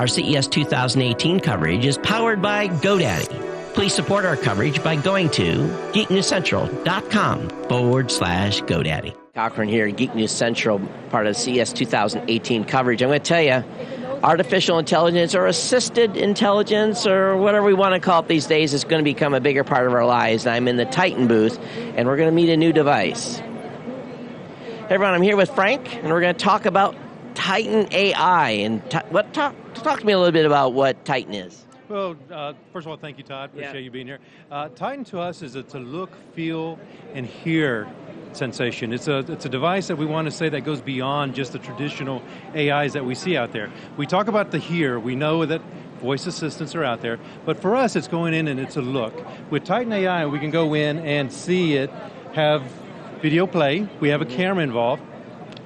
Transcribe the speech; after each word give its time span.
Our 0.00 0.06
CES 0.06 0.46
2018 0.46 1.40
coverage 1.40 1.84
is 1.84 1.98
powered 1.98 2.40
by 2.40 2.68
GoDaddy. 2.68 3.74
Please 3.74 3.92
support 3.92 4.24
our 4.24 4.34
coverage 4.34 4.82
by 4.82 4.96
going 4.96 5.28
to 5.32 5.68
geeknewscentral.com 5.92 7.68
forward 7.68 8.10
slash 8.10 8.62
GoDaddy. 8.62 9.14
Cochran 9.34 9.68
here, 9.68 9.90
Geek 9.90 10.14
News 10.14 10.32
Central, 10.32 10.78
part 11.10 11.26
of 11.26 11.36
CES 11.36 11.74
2018 11.74 12.64
coverage. 12.64 13.02
I'm 13.02 13.10
going 13.10 13.20
to 13.20 13.28
tell 13.28 13.42
you, 13.42 13.62
artificial 14.22 14.78
intelligence 14.78 15.34
or 15.34 15.46
assisted 15.46 16.16
intelligence 16.16 17.06
or 17.06 17.36
whatever 17.36 17.66
we 17.66 17.74
want 17.74 17.92
to 17.92 18.00
call 18.00 18.22
it 18.22 18.28
these 18.28 18.46
days 18.46 18.72
is 18.72 18.84
going 18.84 19.04
to 19.04 19.04
become 19.04 19.34
a 19.34 19.40
bigger 19.40 19.64
part 19.64 19.86
of 19.86 19.92
our 19.92 20.06
lives. 20.06 20.46
I'm 20.46 20.66
in 20.66 20.76
the 20.76 20.86
Titan 20.86 21.28
booth, 21.28 21.58
and 21.94 22.08
we're 22.08 22.16
going 22.16 22.30
to 22.30 22.34
meet 22.34 22.48
a 22.48 22.56
new 22.56 22.72
device. 22.72 23.36
Hey 23.36 24.94
everyone, 24.94 25.12
I'm 25.12 25.20
here 25.20 25.36
with 25.36 25.50
Frank, 25.50 25.94
and 25.96 26.08
we're 26.08 26.22
going 26.22 26.34
to 26.34 26.42
talk 26.42 26.64
about 26.64 26.96
Titan 27.34 27.86
AI. 27.92 28.50
And 28.50 28.90
t- 28.90 28.98
what 29.10 29.32
talk, 29.32 29.54
talk 29.82 30.00
to 30.00 30.06
me 30.06 30.12
a 30.12 30.18
little 30.18 30.32
bit 30.32 30.46
about 30.46 30.72
what 30.72 31.04
Titan 31.04 31.34
is. 31.34 31.64
Well, 31.88 32.14
uh, 32.30 32.52
first 32.72 32.86
of 32.86 32.90
all, 32.92 32.96
thank 32.96 33.18
you, 33.18 33.24
Todd. 33.24 33.50
Appreciate 33.50 33.74
Yeah. 33.74 33.80
you 33.80 33.90
being 33.90 34.06
here. 34.06 34.20
Uh, 34.50 34.68
Titan 34.68 35.04
to 35.06 35.18
us 35.20 35.42
is 35.42 35.56
it's 35.56 35.74
a 35.74 35.80
look, 35.80 36.10
feel, 36.34 36.78
and 37.14 37.26
hear 37.26 37.88
sensation. 38.32 38.92
It's 38.92 39.08
a 39.08 39.18
it's 39.28 39.44
a 39.44 39.48
device 39.48 39.88
that 39.88 39.96
we 39.96 40.06
want 40.06 40.26
to 40.26 40.30
say 40.30 40.48
that 40.50 40.60
goes 40.60 40.80
beyond 40.80 41.34
just 41.34 41.52
the 41.52 41.58
traditional 41.58 42.22
AIs 42.54 42.92
that 42.92 43.04
we 43.04 43.16
see 43.16 43.36
out 43.36 43.50
there. 43.52 43.70
We 43.96 44.06
talk 44.06 44.28
about 44.28 44.52
the 44.52 44.58
hear. 44.58 45.00
We 45.00 45.16
know 45.16 45.44
that 45.46 45.60
voice 46.00 46.26
assistants 46.28 46.76
are 46.76 46.84
out 46.84 47.00
there, 47.02 47.18
but 47.44 47.60
for 47.60 47.74
us, 47.74 47.96
it's 47.96 48.06
going 48.08 48.34
in 48.34 48.46
and 48.46 48.60
it's 48.60 48.76
a 48.76 48.82
look. 48.82 49.12
With 49.50 49.64
Titan 49.64 49.92
AI, 49.92 50.26
we 50.26 50.38
can 50.38 50.50
go 50.52 50.74
in 50.74 50.98
and 51.00 51.32
see 51.32 51.74
it 51.74 51.90
have 52.34 52.62
video 53.20 53.48
play. 53.48 53.88
We 53.98 54.10
have 54.10 54.22
a 54.22 54.26
camera 54.26 54.62
involved. 54.62 55.02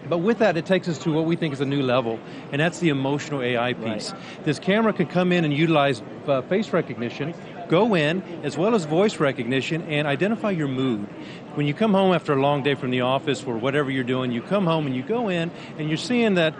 But 0.09 0.19
with 0.19 0.39
that, 0.39 0.57
it 0.57 0.67
takes 0.67 0.89
us 0.89 0.99
to 0.99 1.13
what 1.13 1.25
we 1.25 1.37
think 1.37 1.55
is 1.55 1.61
a 1.61 1.67
new 1.67 1.83
level, 1.83 2.19
and 2.53 2.61
that's 2.61 2.79
the 2.79 2.91
emotional 2.91 3.43
AI 3.43 3.73
piece. 3.73 4.13
This 4.45 4.59
camera 4.59 4.93
can 4.93 5.07
come 5.07 5.33
in 5.33 5.45
and 5.45 5.53
utilize 5.53 6.03
uh, 6.27 6.43
face 6.43 6.73
recognition, 6.73 7.35
go 7.69 7.95
in, 7.95 8.23
as 8.43 8.57
well 8.57 8.75
as 8.75 8.85
voice 8.85 9.19
recognition, 9.19 9.83
and 9.83 10.07
identify 10.07 10.51
your 10.51 10.69
mood. 10.69 11.07
When 11.55 11.67
you 11.67 11.75
come 11.75 11.95
home 11.95 12.15
after 12.15 12.33
a 12.33 12.41
long 12.41 12.63
day 12.63 12.75
from 12.75 12.91
the 12.91 13.03
office 13.03 13.45
or 13.45 13.57
whatever 13.57 13.91
you're 13.91 14.05
doing, 14.05 14.33
you 14.33 14.43
come 14.43 14.67
home 14.67 14.87
and 14.87 14.95
you 14.95 15.03
go 15.03 15.29
in, 15.29 15.51
and 15.79 15.89
you're 15.89 15.97
seeing 15.97 16.35
that 16.35 16.55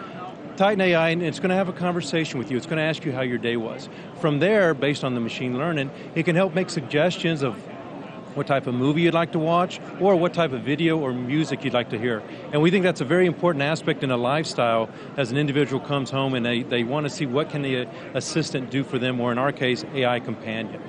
Titan 0.57 0.81
AI, 0.81 1.11
and 1.11 1.23
it's 1.23 1.41
going 1.41 1.51
to 1.51 1.57
have 1.57 1.69
a 1.69 1.73
conversation 1.73 2.39
with 2.39 2.51
you. 2.51 2.57
It's 2.57 2.67
going 2.67 2.79
to 2.79 2.85
ask 2.85 3.05
you 3.05 3.13
how 3.13 3.23
your 3.23 3.39
day 3.39 3.57
was. 3.57 3.89
From 4.21 4.39
there, 4.39 4.73
based 4.73 5.03
on 5.03 5.15
the 5.15 5.21
machine 5.21 5.59
learning, 5.59 5.91
it 6.15 6.23
can 6.25 6.37
help 6.37 6.55
make 6.55 6.71
suggestions 6.71 7.43
of 7.43 7.61
what 8.35 8.47
type 8.47 8.67
of 8.67 8.75
movie 8.75 9.03
you'd 9.03 9.15
like 9.15 9.33
to 9.33 9.39
watch, 9.39 9.81
or 10.01 10.17
what 10.17 10.35
type 10.35 10.53
of 10.53 10.63
video 10.63 10.99
or 10.99 11.13
music 11.13 11.65
you'd 11.65 11.75
like 11.75 11.91
to 11.91 11.99
hear. 11.99 12.23
And 12.53 12.63
we 12.63 12.71
think 12.71 12.83
that's 12.83 13.01
a 13.01 13.05
very 13.05 13.27
important 13.27 13.63
aspect 13.63 14.03
in 14.03 14.11
a 14.11 14.17
lifestyle 14.17 14.89
as 15.17 15.31
an 15.31 15.39
individual 15.39 15.81
comes 15.85 16.11
home 16.11 16.35
and 16.35 16.45
they, 16.45 16.63
they 16.63 16.85
want 16.85 17.05
to 17.05 17.11
see 17.11 17.27
what 17.27 17.51
can 17.51 17.63
the 17.63 17.89
assistant 18.15 18.71
do 18.71 18.85
for 18.85 18.99
them, 18.99 19.21
or 19.21 19.33
in 19.33 19.39
our 19.39 19.53
case, 19.53 19.85
AI 19.95 20.21
companion. 20.21 20.83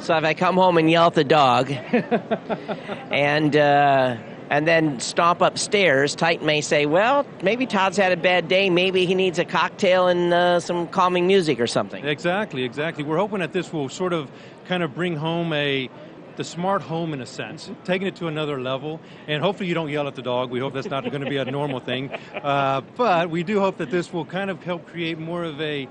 So 0.00 0.16
if 0.16 0.24
I 0.24 0.32
come 0.32 0.56
home 0.56 0.78
and 0.78 0.90
yell 0.90 1.08
at 1.08 1.14
the 1.14 1.24
dog, 1.24 1.70
and 3.10 3.54
uh, 3.54 4.16
and 4.48 4.66
then 4.66 4.98
stomp 4.98 5.42
upstairs, 5.42 6.14
Titan 6.14 6.46
may 6.46 6.62
say, 6.62 6.86
"Well, 6.86 7.26
maybe 7.42 7.66
Todd's 7.66 7.98
had 7.98 8.10
a 8.10 8.16
bad 8.16 8.48
day. 8.48 8.70
Maybe 8.70 9.04
he 9.04 9.14
needs 9.14 9.38
a 9.38 9.44
cocktail 9.44 10.08
and 10.08 10.32
uh, 10.32 10.60
some 10.60 10.88
calming 10.88 11.26
music 11.26 11.60
or 11.60 11.66
something." 11.66 12.04
Exactly, 12.04 12.64
exactly. 12.64 13.04
We're 13.04 13.18
hoping 13.18 13.40
that 13.40 13.52
this 13.52 13.74
will 13.74 13.90
sort 13.90 14.14
of 14.14 14.30
kind 14.64 14.82
of 14.82 14.94
bring 14.94 15.16
home 15.16 15.52
a 15.52 15.90
the 16.40 16.44
smart 16.44 16.80
home 16.80 17.12
in 17.12 17.20
a 17.20 17.26
sense, 17.26 17.70
taking 17.84 18.06
it 18.06 18.16
to 18.16 18.26
another 18.26 18.58
level, 18.58 18.98
and 19.26 19.42
hopefully 19.42 19.68
you 19.68 19.74
don't 19.74 19.90
yell 19.90 20.08
at 20.08 20.14
the 20.14 20.22
dog. 20.22 20.50
We 20.50 20.58
hope 20.58 20.72
that's 20.72 20.88
not 20.88 21.04
going 21.04 21.20
to 21.20 21.28
be 21.28 21.36
a 21.36 21.44
normal 21.44 21.80
thing, 21.80 22.10
uh, 22.42 22.80
but 22.96 23.28
we 23.28 23.42
do 23.42 23.60
hope 23.60 23.76
that 23.76 23.90
this 23.90 24.10
will 24.10 24.24
kind 24.24 24.48
of 24.48 24.62
help 24.62 24.86
create 24.86 25.18
more 25.18 25.44
of 25.44 25.60
a 25.60 25.86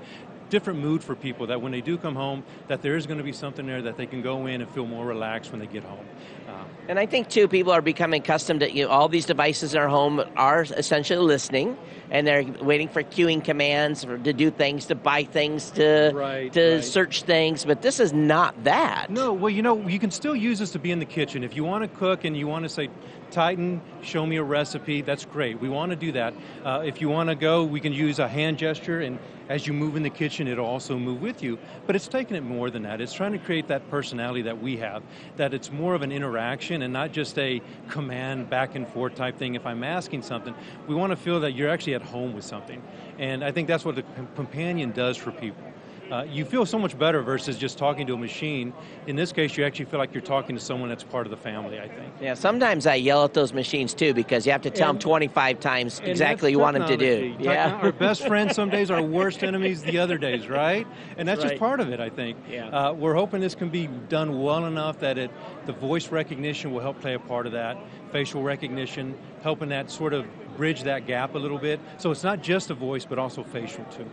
different 0.50 0.80
mood 0.80 1.02
for 1.02 1.14
people. 1.14 1.46
That 1.46 1.62
when 1.62 1.72
they 1.72 1.80
do 1.80 1.96
come 1.96 2.14
home, 2.14 2.42
that 2.68 2.82
there 2.82 2.96
is 2.96 3.06
going 3.06 3.18
to 3.18 3.24
be 3.24 3.32
something 3.32 3.66
there 3.66 3.80
that 3.82 3.96
they 3.96 4.06
can 4.06 4.20
go 4.20 4.46
in 4.46 4.60
and 4.60 4.70
feel 4.70 4.86
more 4.86 5.06
relaxed 5.06 5.50
when 5.50 5.60
they 5.60 5.66
get 5.66 5.84
home. 5.84 6.04
Uh, 6.48 6.64
And 6.88 6.98
I 6.98 7.06
think 7.06 7.28
too, 7.28 7.48
people 7.48 7.72
are 7.72 7.80
becoming 7.80 8.20
accustomed 8.20 8.60
to 8.60 8.70
you 8.70 8.84
know, 8.84 8.90
all 8.90 9.08
these 9.08 9.24
devices 9.26 9.74
in 9.74 9.80
our 9.80 9.88
home 9.88 10.22
are 10.36 10.62
essentially 10.76 11.24
listening, 11.24 11.76
and 12.10 12.26
they're 12.26 12.42
waiting 12.60 12.88
for 12.88 13.02
queuing 13.02 13.42
commands 13.42 14.04
for, 14.04 14.18
to 14.18 14.32
do 14.32 14.50
things, 14.50 14.86
to 14.86 14.94
buy 14.94 15.24
things, 15.24 15.70
to 15.72 16.10
Right, 16.12 16.52
to 16.52 16.74
right. 16.74 16.84
search 16.84 17.22
things. 17.22 17.64
But 17.64 17.82
this 17.82 18.00
is 18.00 18.12
not 18.12 18.64
that. 18.64 19.08
No, 19.10 19.32
well, 19.32 19.50
you 19.50 19.62
know, 19.62 19.86
you 19.88 19.98
can 19.98 20.10
still 20.10 20.34
use 20.34 20.58
this 20.58 20.72
to 20.72 20.78
be 20.78 20.90
in 20.90 20.98
the 20.98 21.04
kitchen. 21.06 21.44
If 21.44 21.54
you 21.54 21.64
want 21.64 21.84
to 21.84 21.88
cook 21.98 22.24
and 22.24 22.36
you 22.36 22.48
want 22.48 22.64
to 22.64 22.68
say, 22.68 22.88
Titan, 23.30 23.80
show 24.02 24.26
me 24.26 24.36
a 24.36 24.42
recipe, 24.42 25.02
that's 25.02 25.24
great. 25.24 25.60
We 25.60 25.68
want 25.68 25.90
to 25.90 25.96
do 25.96 26.12
that. 26.12 26.34
Uh, 26.64 26.82
if 26.84 27.00
you 27.00 27.08
want 27.08 27.28
to 27.28 27.34
go, 27.34 27.64
we 27.64 27.80
can 27.80 27.92
use 27.92 28.18
a 28.18 28.28
hand 28.28 28.58
gesture, 28.58 29.00
and 29.00 29.18
as 29.48 29.66
you 29.66 29.72
move 29.72 29.96
in 29.96 30.02
the 30.02 30.10
kitchen, 30.10 30.46
it'll 30.46 30.66
also 30.66 30.98
move 30.98 31.20
with 31.20 31.42
you. 31.42 31.58
But 31.86 31.96
it's 31.96 32.08
taking 32.08 32.36
it 32.36 32.42
more 32.42 32.70
than 32.70 32.82
that. 32.84 33.00
It's 33.00 33.12
trying 33.12 33.32
to 33.32 33.38
create 33.38 33.68
that 33.68 33.88
personality 33.90 34.42
that 34.42 34.60
we 34.60 34.76
have, 34.78 35.02
that 35.36 35.54
it's 35.54 35.72
more 35.72 35.94
of 35.94 36.02
an 36.02 36.12
interaction 36.12 36.82
and 36.82 36.92
not 36.92 37.12
just 37.12 37.38
a 37.38 37.60
command 37.88 38.50
back 38.50 38.74
and 38.74 38.86
forth 38.88 39.14
type 39.14 39.38
thing. 39.38 39.54
If 39.54 39.66
I'm 39.66 39.82
asking 39.82 40.22
something, 40.22 40.54
we 40.86 40.94
want 40.94 41.10
to 41.10 41.16
feel 41.16 41.40
that 41.40 41.52
you're 41.52 41.70
actually 41.70 41.94
at 41.94 42.02
home 42.02 42.32
with 42.32 42.44
something. 42.44 42.82
And 43.18 43.44
I 43.44 43.52
think 43.52 43.68
that's 43.68 43.84
what 43.84 43.96
the 43.96 44.04
companion 44.34 44.92
does 44.92 45.16
for 45.16 45.32
people. 45.32 45.69
Uh, 46.10 46.24
you 46.24 46.44
feel 46.44 46.66
so 46.66 46.78
much 46.78 46.98
better 46.98 47.22
versus 47.22 47.56
just 47.56 47.78
talking 47.78 48.06
to 48.06 48.14
a 48.14 48.18
machine. 48.18 48.72
In 49.06 49.14
this 49.14 49.30
case, 49.32 49.56
you 49.56 49.64
actually 49.64 49.84
feel 49.84 49.98
like 49.98 50.12
you're 50.12 50.20
talking 50.20 50.56
to 50.56 50.60
someone 50.60 50.88
that's 50.88 51.04
part 51.04 51.26
of 51.26 51.30
the 51.30 51.36
family, 51.36 51.78
I 51.78 51.86
think. 51.88 52.12
Yeah, 52.20 52.34
sometimes 52.34 52.86
I 52.86 52.96
yell 52.96 53.24
at 53.24 53.34
those 53.34 53.52
machines 53.52 53.94
too 53.94 54.12
because 54.12 54.44
you 54.44 54.52
have 54.52 54.62
to 54.62 54.70
tell 54.70 54.88
them 54.88 54.98
25 54.98 55.60
times 55.60 56.00
exactly 56.00 56.50
you 56.50 56.58
want 56.58 56.76
them 56.76 56.88
to 56.88 56.96
do. 56.96 57.36
Yeah. 57.38 57.78
Our 57.82 57.92
best 57.92 58.26
friends 58.26 58.56
some 58.56 58.70
days, 58.70 58.90
our 58.90 59.02
worst 59.02 59.44
enemies 59.44 59.82
the 59.82 59.98
other 59.98 60.18
days, 60.18 60.48
right? 60.48 60.86
And 61.16 61.28
that's 61.28 61.40
Right. 61.42 61.50
just 61.50 61.60
part 61.60 61.78
of 61.80 61.90
it, 61.92 62.00
I 62.00 62.08
think. 62.10 62.36
Yeah. 62.50 62.68
Uh, 62.68 62.92
we're 62.92 63.14
hoping 63.14 63.40
this 63.40 63.54
can 63.54 63.68
be 63.68 63.86
done 64.08 64.42
well 64.42 64.66
enough 64.66 64.98
that 65.00 65.16
it, 65.16 65.30
the 65.66 65.72
voice 65.72 66.10
recognition 66.10 66.72
will 66.72 66.80
help 66.80 67.00
play 67.00 67.14
a 67.14 67.18
part 67.20 67.46
of 67.46 67.52
that, 67.52 67.78
facial 68.10 68.42
recognition, 68.42 69.16
helping 69.42 69.68
that 69.68 69.90
sort 69.90 70.12
of 70.12 70.26
bridge 70.56 70.82
that 70.82 71.06
gap 71.06 71.34
a 71.34 71.38
little 71.38 71.58
bit. 71.58 71.78
So 71.98 72.10
it's 72.10 72.24
not 72.24 72.42
just 72.42 72.70
a 72.70 72.74
voice, 72.74 73.04
but 73.06 73.18
also 73.18 73.44
facial 73.44 73.84
too. 73.84 74.06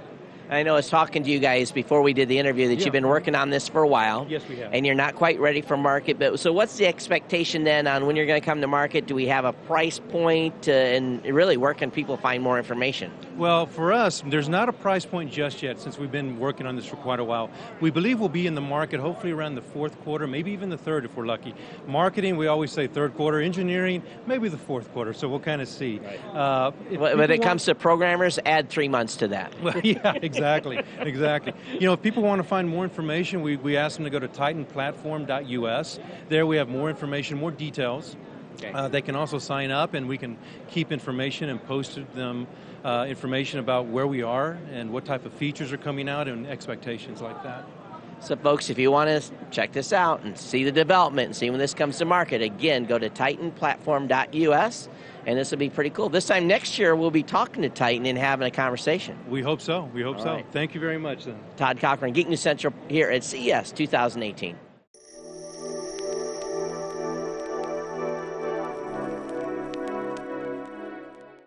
I 0.49 0.63
know 0.63 0.73
I 0.73 0.75
was 0.77 0.89
talking 0.89 1.23
to 1.23 1.29
you 1.29 1.39
guys 1.39 1.71
before 1.73 2.01
we 2.01 2.13
did 2.13 2.29
the 2.29 2.39
interview 2.39 2.69
that 2.69 2.79
Yeah. 2.79 2.85
you've 2.85 2.93
been 2.93 3.07
working 3.07 3.35
on 3.35 3.49
this 3.49 3.67
for 3.67 3.81
a 3.81 3.87
while. 3.87 4.25
Yes, 4.29 4.43
we 4.47 4.55
have. 4.57 4.73
And 4.73 4.85
you're 4.85 4.95
not 4.95 5.15
quite 5.15 5.39
ready 5.39 5.59
for 5.61 5.75
market. 5.75 6.17
But 6.19 6.39
so, 6.39 6.53
what's 6.53 6.77
the 6.77 6.87
expectation 6.87 7.65
then 7.65 7.85
on 7.85 8.05
when 8.05 8.15
you're 8.15 8.25
going 8.25 8.39
to 8.39 8.45
come 8.45 8.61
to 8.61 8.67
market? 8.67 9.07
Do 9.07 9.15
we 9.15 9.27
have 9.27 9.43
a 9.43 9.51
price 9.51 9.99
point? 9.99 10.67
Uh, 10.69 10.71
and 10.71 11.23
really, 11.25 11.57
where 11.57 11.73
can 11.73 11.91
people 11.91 12.15
find 12.15 12.41
more 12.41 12.57
information? 12.57 13.11
Well, 13.35 13.65
for 13.65 13.91
us, 13.91 14.23
there's 14.27 14.49
not 14.49 14.69
a 14.69 14.73
price 14.73 15.05
point 15.05 15.31
just 15.31 15.61
yet 15.61 15.79
since 15.79 15.97
we've 15.99 16.11
been 16.11 16.39
working 16.39 16.65
on 16.65 16.75
this 16.75 16.85
for 16.85 16.95
quite 16.95 17.19
a 17.19 17.23
while. 17.23 17.49
We 17.81 17.91
believe 17.91 18.19
we'll 18.19 18.29
be 18.29 18.47
in 18.47 18.55
the 18.55 18.61
market 18.61 18.99
hopefully 18.99 19.33
around 19.33 19.55
the 19.55 19.61
fourth 19.61 19.99
quarter, 20.03 20.27
maybe 20.27 20.51
even 20.51 20.69
the 20.69 20.77
third 20.77 21.03
if 21.05 21.15
we're 21.15 21.25
lucky. 21.25 21.53
Marketing, 21.87 22.37
we 22.37 22.47
always 22.47 22.71
say 22.71 22.87
third 22.87 23.15
quarter. 23.15 23.41
Engineering, 23.41 24.01
maybe 24.25 24.47
the 24.49 24.57
fourth 24.57 24.91
quarter, 24.93 25.13
so 25.13 25.27
we'll 25.27 25.39
kind 25.39 25.61
of 25.61 25.67
see. 25.67 25.99
Uh, 26.33 26.71
if 26.89 26.99
When 26.99 27.29
it 27.31 27.41
comes 27.43 27.65
to 27.65 27.75
programmers, 27.75 28.39
add 28.45 28.69
three 28.69 28.87
months 28.87 29.17
to 29.17 29.27
that. 29.27 29.53
Well, 29.61 29.79
yeah, 29.83 30.13
exactly, 30.37 30.79
exactly. 30.99 31.53
You 31.73 31.87
know, 31.87 31.93
if 31.93 32.01
people 32.01 32.23
want 32.23 32.39
to 32.39 32.47
find 32.47 32.67
more 32.67 32.83
information, 32.83 33.41
we, 33.41 33.57
we 33.57 33.77
ask 33.77 33.97
them 33.97 34.05
to 34.05 34.09
go 34.09 34.19
to 34.19 34.27
titanplatform.us. 34.27 35.99
There 36.29 36.45
we 36.45 36.57
have 36.57 36.69
more 36.69 36.89
information, 36.89 37.37
more 37.37 37.51
details. 37.51 38.15
Okay. 38.55 38.71
Uh, 38.71 38.87
they 38.87 39.01
can 39.01 39.15
also 39.15 39.37
sign 39.37 39.69
up 39.69 39.93
and 39.93 40.07
we 40.07 40.17
can 40.17 40.37
keep 40.69 40.91
information 40.91 41.49
and 41.49 41.63
post 41.63 41.99
them 42.15 42.47
uh, 42.83 43.05
information 43.07 43.59
about 43.59 43.87
where 43.87 44.07
we 44.07 44.23
are 44.23 44.57
and 44.71 44.91
what 44.91 45.05
type 45.05 45.25
of 45.25 45.33
features 45.33 45.71
are 45.71 45.77
coming 45.77 46.09
out 46.09 46.27
and 46.27 46.47
expectations 46.47 47.21
like 47.21 47.43
that. 47.43 47.65
So, 48.19 48.35
folks, 48.35 48.71
if 48.71 48.79
you 48.79 48.89
want 48.89 49.09
to 49.09 49.31
check 49.51 49.73
this 49.73 49.93
out 49.93 50.23
and 50.23 50.37
see 50.37 50.63
the 50.63 50.71
development 50.71 51.27
and 51.27 51.35
see 51.35 51.49
when 51.51 51.59
this 51.59 51.75
comes 51.75 51.99
to 51.99 52.05
market, 52.05 52.41
again, 52.41 52.85
go 52.85 52.97
to 52.97 53.09
titanplatform.us, 53.11 54.89
and 55.27 55.37
this 55.37 55.51
will 55.51 55.57
be 55.57 55.69
pretty 55.69 55.89
cool. 55.89 56.07
This 56.07 56.25
time 56.25 56.47
next 56.47 56.79
year, 56.79 56.95
we'll 56.95 57.11
be 57.11 57.21
talking 57.21 57.61
to 57.61 57.69
Titan 57.69 58.05
and 58.05 58.17
having 58.17 58.47
a 58.47 58.51
conversation. 58.51 59.17
We 59.29 59.41
hope 59.41 59.59
so. 59.61 59.89
We 59.93 60.01
hope 60.01 60.17
All 60.17 60.23
so. 60.23 60.33
right. 60.35 60.45
Thank 60.51 60.73
you 60.73 60.79
very 60.79 60.97
much 60.97 61.25
then. 61.25 61.37
Todd 61.57 61.79
Cochran, 61.79 62.13
Geek 62.13 62.29
News 62.29 62.39
Central, 62.39 62.73
here 62.87 63.09
at 63.11 63.23
CES 63.25 63.73
2018. 63.73 64.57